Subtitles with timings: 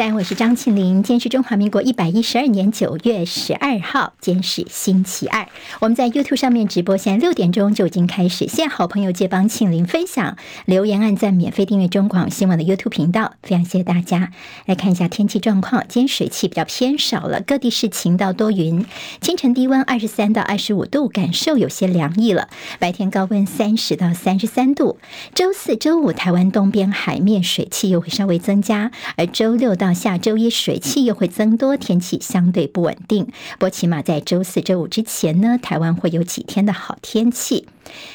[0.00, 1.02] 在，我是张庆玲。
[1.02, 5.46] 今天是中华民国一百一十二年九月十二号，今天是星期二。
[5.78, 8.48] 我们在 YouTube 上面直播，现在六点钟就已经开始。
[8.48, 14.32] 现在好朋友借帮庆玲分享、留言、按赞、免费订阅中广新闻的 YouTube 频道，非常谢谢大家。
[14.64, 18.86] 来看一下天气状况，今天水汽比较偏少了，各地是晴到多云。
[19.20, 22.48] 清晨低温二十三到二十五度，感受有些凉意了。
[22.78, 24.96] 白天高温三十到三十三度。
[25.34, 33.24] 周四周五台湾东边海面水汽又会稍微增加，而周六到下周一水汽又会增多，天气相对不稳定。
[33.24, 37.66] 不过起码在周四、周五之前呢，台湾会有几天的好天气。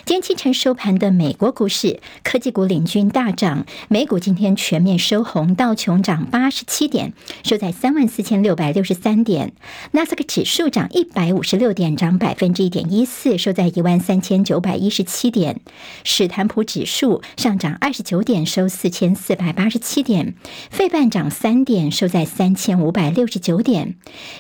[0.05, 9.49] 今天清晨收盘的美国股市，科技股领军大涨，美股今天全面收红，道琼涨八十七点，收在三万四千六百六十三点；
[9.91, 15.55] 纳斯克指数涨一百五十六点，涨百分之一点一四，收在一万三千九百一十七点；
[16.03, 20.33] 史坦普指数上涨二十九点，收四千四百八十七点；
[20.69, 23.95] 费半涨三点，收在三千五百六十九点。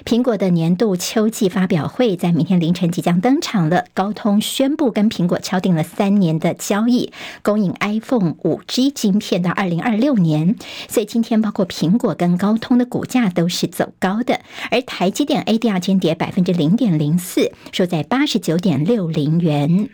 [0.05, 10.55] 苹果的年度秋季发表会在明天凌晨即将登场了，高通宣布跟苹苹果敲定了三年的交易，供应 iPhone 五 G 晶片到二零二六年。
[10.87, 19.89] 所以今天包括苹果跟高通的股价都是走高的，而台积电 ADR 间跌百分之零点零四，收在八十九点六零元。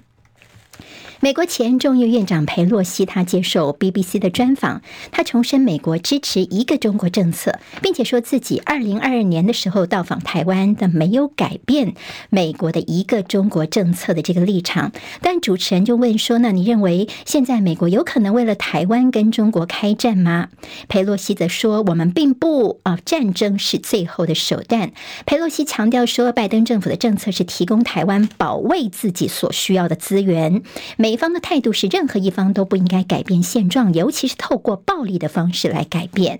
[1.23, 11.93] 美国前众议院长佩洛西，他接受 BBC 的专访，他重申美国支持一个中国政策，并且说自己二零二二年的时候到访台湾的没有改变
[12.31, 14.93] 美国的一个中国政策的这个立场。
[15.21, 20.49] 但主持人就问说：“那你认为现在美国有可能为了台湾跟中国开战吗？”
[20.89, 24.91] 佩洛西则说：“我们并不啊，战争是最后的手段。”
[25.27, 30.63] 佩洛西强调说：“拜登政府的政策是提供台湾保卫自己所需要的资源。”
[30.97, 36.39] 美美方的态度是，任何一方都不应该改变现状，尤其是透过暴力的方式来改变。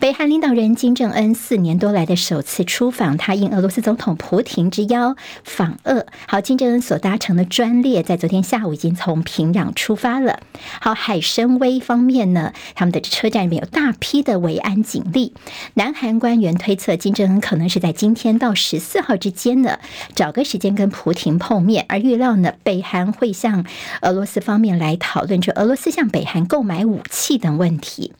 [0.00, 6.06] 北韩领导人金正恩四年多来的首次出访，他应俄罗斯总统普京之邀访俄。
[6.28, 10.38] 好，金正恩所搭乘的专列在昨天下午已经从平壤出发了。
[10.80, 15.32] 好，海参崴方面呢，他们的车站里面有大批的维安警力。
[15.74, 19.80] 南韩官员推测，金正恩可能是在今天到十四号之间呢，
[20.14, 23.66] 找个时间跟普亭碰面，而预料呢，北韩会向
[24.02, 28.12] 俄罗斯方面来讨论，就俄罗斯向北韩购买武器等问题。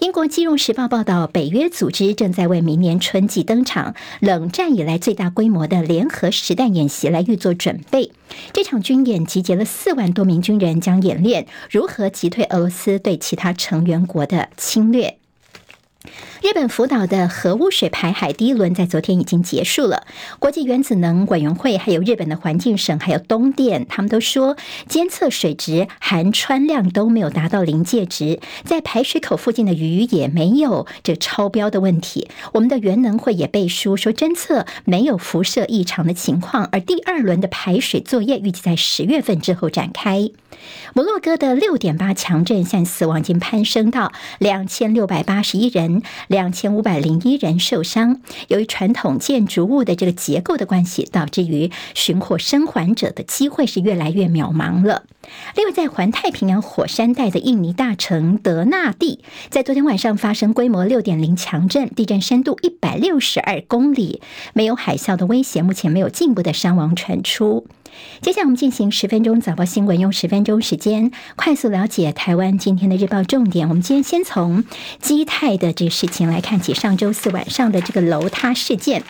[0.00, 8.12] 英国《金融时报》报道，北约组织正在为明年春季登场冷战以来最大规模的联合实弹演习来预做准备。
[8.52, 15.19] 这场军演集结了四万多名军人，将演练如何击退俄罗斯对其他成员国的侵略。
[16.40, 20.06] 日本福岛的核污水排海第一轮在昨天已经结束了。
[20.38, 24.56] 国际原子能委员会、还有日本的环境省、还有东电，他们都说
[24.88, 32.30] 监测水质含氚量都没有达到临界值，在排水口附近的鱼也没有这超标的问题。
[32.54, 40.30] 我们的原能会也背书说侦测没有辐射异常的情况，而第二轮的排水作业预计在十月份之后展开。
[40.94, 45.89] 摩洛哥的六点八强震，现在死亡已经攀升到两千六百八十一人。
[46.28, 48.20] 两千五百零一人受伤。
[48.48, 55.04] 由于传统建筑物的这个结构的关系，导致于寻获生还者的机会是越来越渺茫了。
[55.54, 64.20] 另外，在环太平洋火山带的印尼大城德纳蒂，在昨天晚上发生规模六点零强震，地震深度一百六十二公里，
[64.54, 67.66] 没有海啸的威胁，目前没有进一步的伤亡传出。
[68.20, 73.68] 接下来我们进行十分钟早报新闻，用十分钟时间快速了解台湾今天的日报重点。
[73.68, 74.64] 我们今天先从
[75.00, 79.02] 基泰的这个事情来看起，上周四晚上的这个楼塌事件。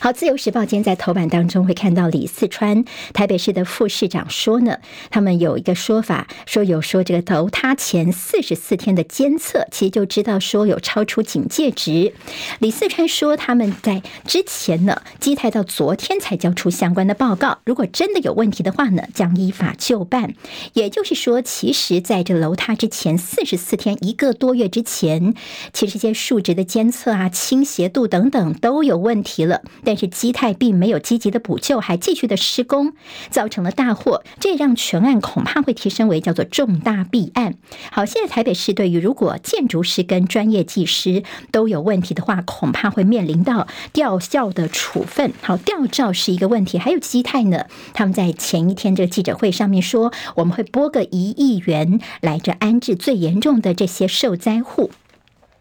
[0.00, 4.78] 好，《自由时报》今天在头版当中会看到李四川台北市的副市长说呢，
[5.10, 12.12] 他们有一个说法，说有说这个楼塌前四十四天的监测，其实就知道说有超出警戒值。
[12.60, 20.34] 李四川说他们在之前呢，基台到昨天才交出相关的报告，如果真的有问题的话呢，将依法就办。
[20.74, 25.34] 也就是说，其实在这楼塌之前四十四天，一个多月之前，
[25.72, 29.62] 其实这些数值的监测啊、倾斜度等等都有问题了。
[29.88, 32.92] 但是基泰并没有积极的补救，还继续的施工，
[33.30, 37.54] 造成了大祸，这让全案恐怕会提升为叫做重大弊案。
[37.90, 45.32] 好，现在台北市对于如果建筑师跟专业技师都有问题的话，恐怕会面临到吊销的处分。
[45.40, 47.64] 好，吊照是一个问题，还有基泰呢，
[47.94, 54.90] 他们在前一天这个记者会上面说，我们会拨个一亿元来着安置最严重的这些受灾户。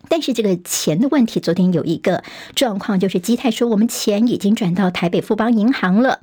[0.10, 2.24] 但是这个钱的问题，昨天有一个
[2.56, 6.22] 状况，就是基泰说我们钱已经转到台北富邦银行了，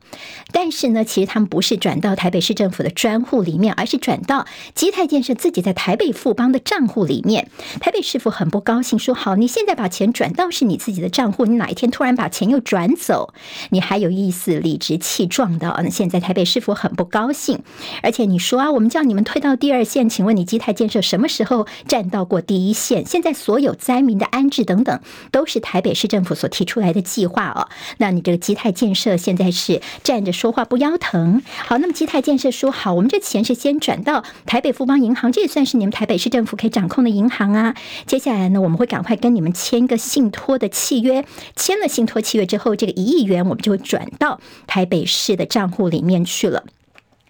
[0.52, 7.48] 但是呢，其实他们不是转到台北市政府的专户里面，而是转到基泰建设自己在台北富邦的账户里面。
[7.80, 13.34] 台北市府很不高兴，说好，你现在把钱转到是你自己的账户，你哪一天突然把钱又转走，
[13.70, 15.80] 你还有意思理直气壮的？
[15.82, 17.62] 那现在台北市府很不高兴，
[18.02, 23.04] 而且你说啊，我们叫你们退到第二线，请问你基泰建设什么时候站到过第一线？
[23.04, 25.00] 现在所有灾民的安置等等，
[25.30, 27.68] 都是台北市政府所提出来的计划哦。
[27.98, 31.42] 那你这个基泰建设现在是站着说话不腰疼。
[31.66, 37.74] 好，那么基泰建设说好，我们这钱是先转到台北富邦银行，这也算是你们台北市政府可以掌控的银行啊。
[38.06, 41.24] 接下来呢，我们会赶快跟你们签一个信托的契约，
[41.56, 46.64] 签了信托契约之后，这个一亿元我们就转到台北市的账户里面去了。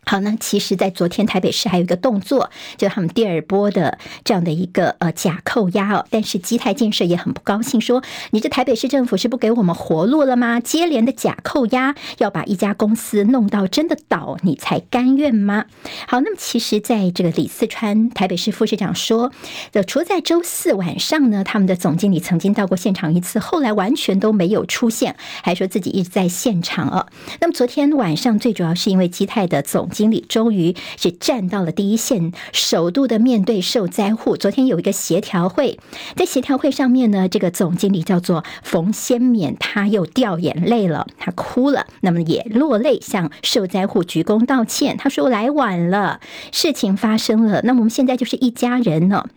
[0.06, 6.06] 好，那其实，在昨天台北市还有一个动作，就他们第二波的这样的一个呃假扣押哦。
[6.10, 10.60] 但是基泰建设也很不高兴，说你这台北市政府是不给我们活路了吗？
[10.60, 15.64] 接连的假扣押，要把一家公司弄到真的倒，你才甘愿吗？
[16.06, 19.32] 好，那么其实在这个李四川台北市副市长说，
[19.72, 27.06] 呃除了在周四晚上呢，他们的总经理曾经到过现场一次，后来完全都没有出现，还说自己一直在现场哦。
[27.40, 34.36] 那么昨天晚上最主要是因为基泰的总经理终于是站到了第一线，首度的面对受灾户。
[34.36, 35.78] 昨天有一个协调会，
[36.16, 44.96] 在协调会上面呢，这个总经理叫做冯先勉，他又掉眼泪了，他哭了，那么也落泪向受灾户鞠躬道歉。
[44.96, 46.20] 他说：“来晚了，
[46.50, 49.28] 事情发生了，那么我们现在就是一家人了。”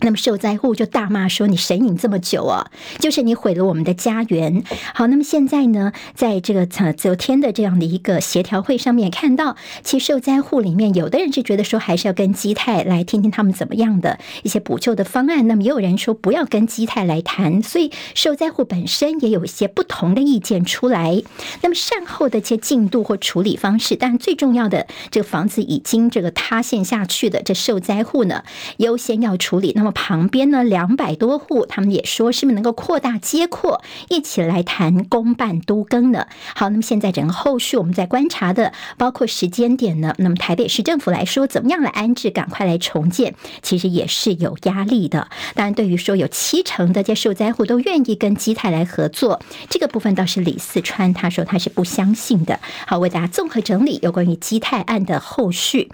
[0.00, 4.62] 那么受灾户就大骂说：“你神隐这么久啊，就是你毁了我们的家园。”
[4.94, 15.48] 好，那么现在呢，在这个昨天的这样的一个协调会上面，看到其实受灾户里面有的人是觉得说，还是要跟基泰来听听他们怎么样的一些补救的方案。
[15.48, 21.22] 那么也有人说不要跟基泰来谈，所以受灾户本身也有一些不同的意见出来。
[21.62, 28.44] 那么善后的一些进度或处理方式，但最重要的，这个房子已经这个塌陷下去的这受灾户呢，
[28.76, 29.72] 优先要处理。
[29.74, 36.26] 那么旁边呢，两百多户，他们也说是不是能够扩大接扩，一起来谈公办都更呢？
[36.54, 45.28] 好，那么现在整个后续我们在观察的，包括时间点呢，那么台北市政府来说，怎么样来安置，赶快来重建，其实也是有压力的。
[45.54, 49.40] 当然，对于说有七成的这受灾户都愿意跟基泰来合作，
[49.70, 52.58] 这个部分倒是李四川他说他是不相信的。
[52.86, 55.90] 好，为大家综合整理有关于基泰案的后续。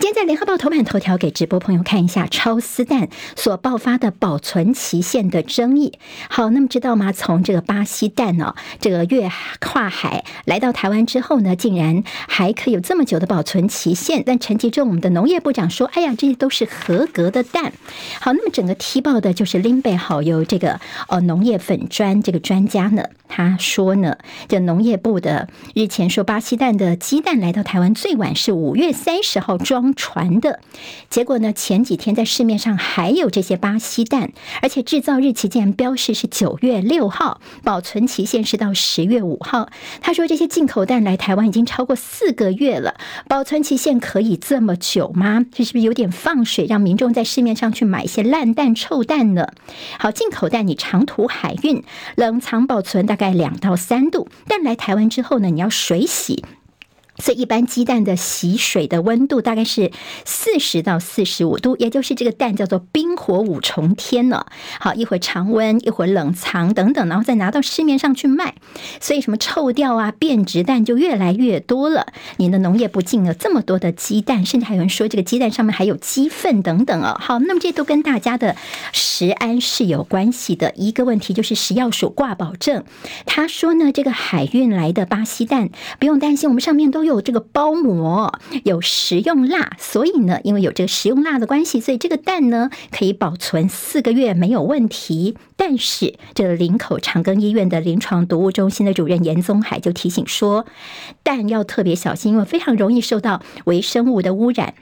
[0.00, 5.98] 今天在联合报头版头条给直播朋友看一下超丝蛋所爆发的保存期限的争议。
[6.30, 7.12] 好，那么知道吗？
[7.12, 9.30] 从这个巴西蛋呢，这个越
[9.60, 14.22] 跨海来到台湾之后呢，竟然还可以有这么久的保存期限。
[14.24, 17.74] 但陈吉仲我们的农业部长说：“哎呀，这些都是合格的蛋。”
[18.22, 24.16] 好，那么整个踢爆的就是林北好友这个呃农业粉专这个专家呢，他说呢，
[24.48, 29.89] 这农业部的日前说巴西蛋的鸡蛋来到台湾最晚是五月三十号装。
[29.94, 30.60] 传的
[31.08, 31.52] 结果呢？
[31.52, 34.32] 前几天在市面上还有这些巴西蛋，
[34.62, 39.68] 而且制造日期竟然标示是九月六号，保存期限是到十月五号。
[40.00, 42.94] 他说这些进口蛋来台湾已经超过四个月了，
[43.28, 45.44] 保存期限可以这么久吗？
[45.52, 49.48] 这是不是有点放水，让民众在市面上去买一些烂蛋、臭蛋呢？
[49.98, 51.82] 好，进口蛋你长途海运，
[52.16, 56.44] 冷藏保存大概两到三度，但来台湾之后呢，你要水洗。
[57.20, 59.92] 所以，一般鸡蛋的洗水的温度大概是
[60.24, 64.46] 四十到四十五度，也就是这个蛋叫做冰火五重天呢。
[64.80, 68.54] 好，一会儿常温，一会儿冷藏等等，然后再拿到市面上去卖。
[69.00, 72.06] 所以，什么臭掉啊、变质蛋就越来越多了。
[72.38, 77.18] 你的农业部进了这么多的鸡蛋，甚至还有人说这个鸡蛋上面还有鸡粪等等哦。
[77.20, 78.56] 好，那么这都跟大家的
[78.92, 80.72] 食安是有关系的。
[80.74, 82.82] 一个问题就是食药署挂保证，
[83.26, 87.09] 他说呢，这个海运来的巴西蛋不用担心，我们上面都有。
[87.10, 88.32] 有这个包膜，
[88.64, 95.36] 有食用蜡，所以呢，因为有这个食用蜡的关系，所以这个蛋呢可以保存四个月没有问题。
[95.56, 100.64] 但是，这个林口长庚医院的临床毒物中心的主任严宗海就提醒说，
[101.22, 104.74] 蛋要特别小心，因为非常容易受到微生物的污染。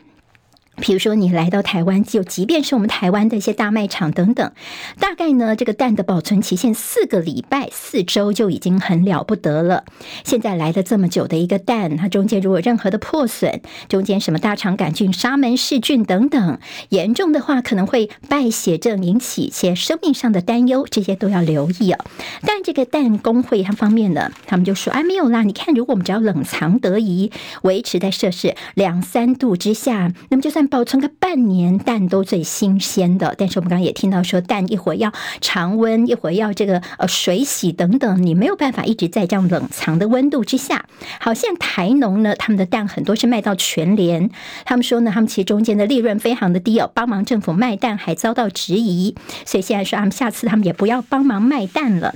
[0.80, 4.52] 比如说，你来到台湾，就即便是我们台湾的一些大卖场等等，
[5.00, 9.85] 大概呢，这个蛋的保存期限四个礼拜、四周就已经很了不得了。
[10.25, 16.58] 现在来了这么久的一个蛋，它中间如果任何的破损，中间什么大肠杆菌、沙门氏菌等等，
[16.90, 22.04] 严重的话可能会败血症，引起一些生命上的担忧，这些都要留意哦。
[22.42, 27.32] 但这个蛋工会它方面呢，他们就说：“哎，没有啦，你看，如果我们只要冷藏得宜，
[27.62, 33.35] 维持在摄氏两三度之下，那么就算。”保存个半年，蛋都最新鲜的。
[33.37, 40.87] 但是我们刚刚也听到说，蛋一会儿要常温，一会儿要这个呃水洗等等，你没有办法一直在这样冷藏的温度之下。
[41.21, 44.31] 好像台农呢，他们的蛋很多是卖到全联，
[44.65, 52.15] 他们说呢，他们其实中间的利润非常的低哦，帮忙政府卖蛋还遭到质疑，所以现在说他们下次他们也不要帮忙卖蛋了。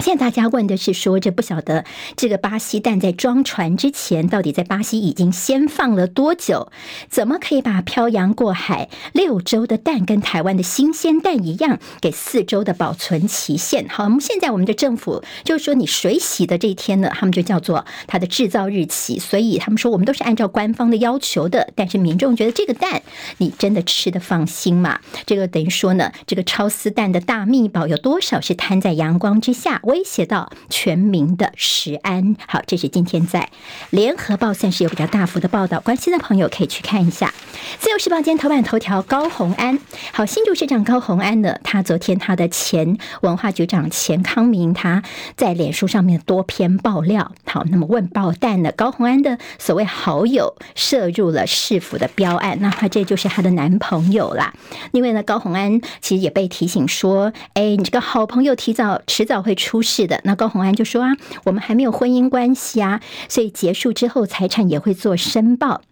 [0.00, 1.84] 现在大家问的是说，这不晓得
[2.16, 6.72] 这个巴西蛋在装船之前，到底在巴西已经先放了多久？
[7.08, 13.86] 怎么可以把漂洋过海六周的蛋跟台湾的新鲜蛋一样，给四周的保存期限？
[13.88, 21.68] 好，我们现在我们的政府就是说，你水洗的这一天呢，他们就叫做它的制造日期，所以他们说我们都是按照官方的要求的。
[21.74, 23.02] 但是民众觉得这个蛋，
[23.36, 25.00] 你真的吃得放心吗？
[25.26, 29.80] 这个等于说呢，这个超丝蛋的大秘宝有多少是摊在阳光之下？
[29.90, 32.36] 威胁到全民的食安。
[32.46, 33.50] 好，这是今天在
[33.90, 37.34] 联合报算是有比较大幅的报道，关心的朋友可以去看一下。
[37.80, 39.80] 自由时报今天头版头条，高虹安。
[40.12, 45.02] 好，新竹市长高虹安呢，他昨天他的前文化局长钱康明，他
[45.36, 47.32] 在脸书上面多篇爆料。
[47.44, 54.54] 好，那么问爆弹呢，高虹安的所谓好友涉入了市府的标案，那他这就是他的男朋友啦。
[54.92, 59.79] 因为呢，高红安其实也被提醒说，哎，你这个好朋友提早迟早会出。
[59.82, 61.10] 是的，那高红安就说啊，
[61.44, 65.82] 我们还没有婚姻关系啊，所以结束之后财产也会做申报。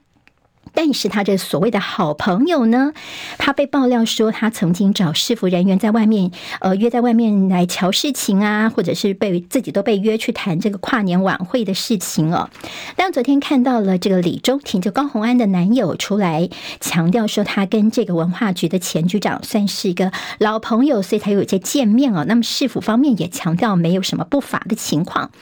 [0.81, 2.93] 但是他这所谓的好朋友呢，
[3.37, 6.31] 他被爆料说他曾经找市府人员在外面，
[6.61, 12.49] 呃，约在外面来瞧事情啊，或者是被自己都被约去谈这个跨年晚会的事情哦。
[12.95, 22.25] 但昨天看到了这个李中庭，就高虹安的男友出来强调说，他跟这个文化局的前局长算是一个老朋友，所以才有些见面哦。
[22.29, 25.33] 那么市府方面也强调没有什么不法的情况。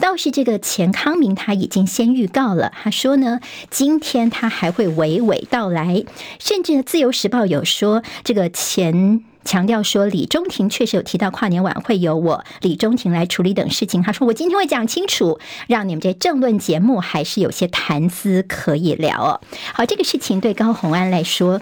[0.00, 6.04] 倒是这个钱康明他已经先预告了，他说呢，今天他还会娓娓道来，
[6.38, 14.02] 甚至《自由时报》有说，这个前强调说，李中庭确实有提到跨年晚会由我李中庭来处理等事情。
[14.02, 15.38] 他说：“我今天会讲清楚，
[15.68, 19.40] 让你们这政论节目还是有些谈资可以聊哦。”
[19.72, 21.60] 好，这个事情对高红安来说。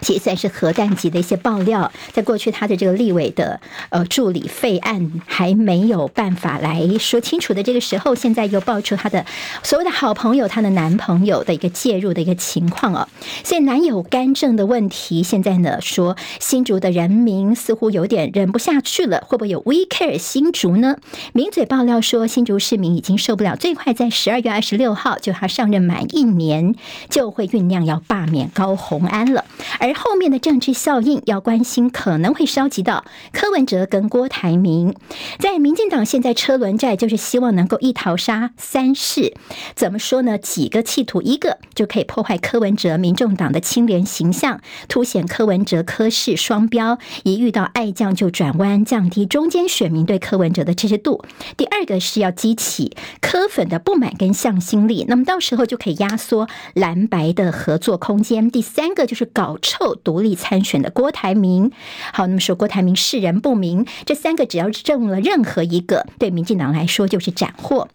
[0.00, 9.26] 其实算是核弹级的一些爆料，在过去他的这个立委的呃助理费案还没有办法来说清楚的这个时候，现在又爆出他的
[9.62, 13.08] 所谓的好朋友，他的男朋友的一个介入的一个情况哦。
[13.44, 20.96] 所以男友干政的问题，现在呢说新竹的人民似乎有点忍不下去了，会不会有 We Care 新竹呢？
[21.32, 26.74] 名嘴爆料说，新竹市民已经受不了，最快在十二月二十六号就他上任满一年，
[27.10, 29.44] 就会酝酿要罢免高虹安了，
[29.78, 29.89] 而。
[29.90, 34.94] 而后面的政治效应要关心，可能会烧及到柯文哲跟郭台铭。
[35.40, 39.34] 在民进党现在车轮战，就是希望能够一淘杀三试。
[39.74, 40.38] 怎么说呢？
[40.38, 51.24] 几个企图，一个就可以破坏柯文哲民众党的清廉形象，凸显柯文哲柯氏双标，一遇到爱将就转弯，降低中间选民对柯文哲的支持度。
[51.56, 58.48] 第二个是要激起柯粉的不满跟向心力，那么到时候就可以压缩蓝白的合作空间。
[58.48, 61.72] 第三个就是搞臭后独立参选的郭台铭，
[62.12, 67.88] 好，那么说郭台铭世人不明，这三个只要中了任何一个，对民进党来说就是斩获。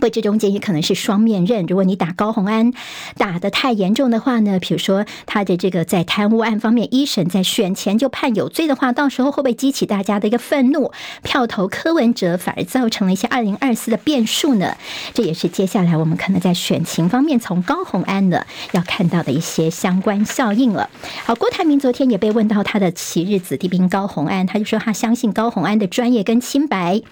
[0.00, 1.66] 不，这中间也可能是双面刃。
[1.66, 2.72] 如果你打高虹安
[3.18, 10.90] 打得太严重的话呢，比如说他的这个在贪污案方面一审在选前就判有罪的话，到时候会不会激起大家的一个愤怒，
[11.22, 14.74] 票投柯文哲，反而造成了一些二零二四的变数呢？
[15.12, 20.88] 这也是接下来我们可能在选情方面从高虹安呢要看到的一些相关效应了。
[21.26, 27.02] 好，郭台铭昨天也被问到他的昔日子弟兵高虹安，他就说他相信高虹安的专业跟清白，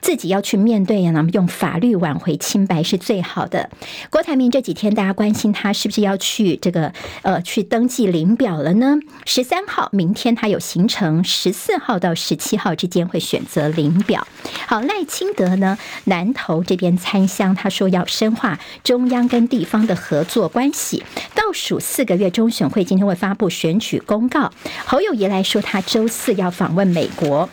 [0.00, 2.37] 自己要去面对，那么用法律挽回。
[2.38, 3.68] 清白是最好的。
[4.08, 8.96] 郭台铭这几天大家关心他是不是要去这个呃去登记领表了呢？
[9.26, 14.26] 十三号明天他有行程，十四号到十七号之间会选择领表。
[14.66, 21.02] 好，赖清德呢南投这边参乡，他说要深化中央跟地方的合作关系。
[21.34, 24.52] 倒数四个月，中选会今天会发布选举公告。
[24.86, 27.48] 侯友宜来说，他周四要访问美国。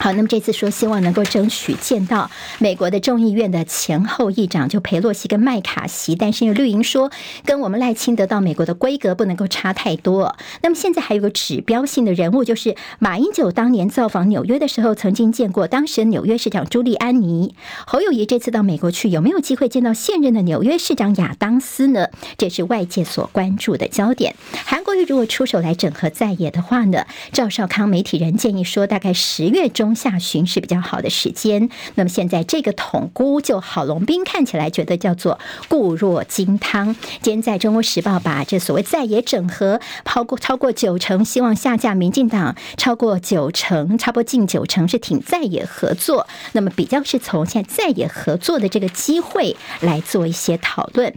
[0.00, 7.10] 好，那么这次说希望能够争取见到美国的众议院的前后议长，就裴洛西跟麦卡锡，但是因为绿营说
[7.44, 10.36] 跟我们赖清德到美国的规格不能够差太多。
[10.62, 17.56] 那么现在还有个指标性的人物，就是马英九当年造访纽约的时候，曾经见过当时的纽约市长朱利安尼。
[17.84, 22.06] 侯友谊这次到美国去，有没有机会见到现任的纽约市长亚当斯呢？
[22.36, 24.36] 这是外界所关注的焦点。
[24.64, 29.87] 韩国瑜如果出手来整合在野的话呢，赵少康媒体人建议说，大概十月中。
[29.88, 31.70] 中下旬是比较好的时间。
[31.94, 36.94] 那么现在这个统估就郝龙斌看起来觉得叫做固若金汤。
[37.22, 46.26] 今天在中国时报把这所谓在野整合超过超过九成希望下架民进党，超过九成差不多近九成是挺在野合作。
[46.52, 51.14] 那么比较是从现在在野合作的这个机会来做一些讨论。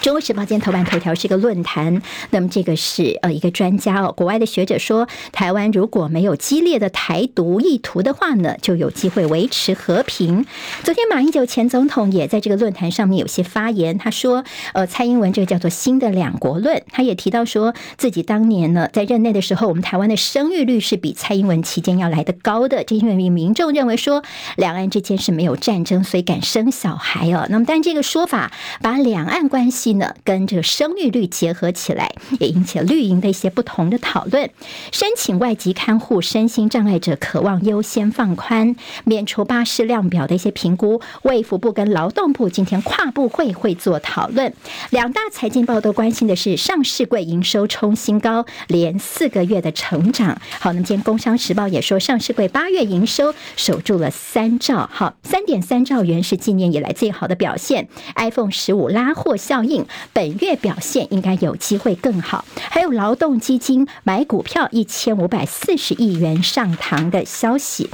[0.00, 10.46] 中国时报今天头版头条是一个论坛，那么这个是呃一个专家哦，国外的学者说，台湾如果没有激烈的台独意图的话呢，就有机会维持和平。
[10.84, 24.22] 昨天马英九前总统也在这个论坛上面有些发言，他说，呃，蔡英文这个叫做新的两国论，他也提到说自己当年呢在任内的时候，我们台湾的生育率是比蔡英文期间要来得高的，这因为民众认为说
[24.56, 27.46] 两岸之间是没有战争，所以敢生小孩哦。
[27.50, 29.77] 那么但这个说法把两岸关系。
[29.94, 34.50] 呢，跟这个生育率结合起来，也引起了绿营的一些不同的讨论。
[34.92, 41.00] 申请外籍看护身心障碍者，渴望优先放宽免除巴士量表的一些评估。
[41.22, 44.52] 卫福部跟劳动部今天跨部会会做讨论。
[44.90, 50.40] 两大财经报都关心的是上市柜营收冲新高，连四个月的成长。
[50.58, 57.88] 好，那么今天工商时报也说，上市柜八月营收守住了三兆，好，三点三兆元是今年以来最好的表现。
[58.16, 59.67] iPhone 十五拉货效应。
[60.12, 67.90] 本月表现应该有机会更好，还有劳动基金买股票一千五百四十亿元上堂的消息。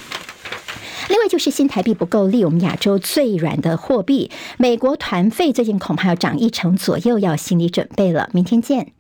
[1.09, 8.31] 另外就是新台币不够力，我们亚洲最软的货币，美国团费最近恐怕要涨一成左右，要心理准备了。
[8.33, 8.93] 明天见。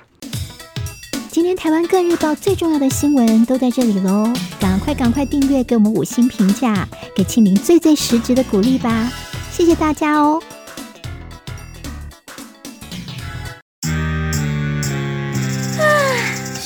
[1.31, 9.11] 今天台湾各日报最重要的新闻都在这里喽，赶快赶快订阅，给我们五星评价，给庆玲最最实质的鼓励吧，
[9.50, 10.40] 谢谢大家哦。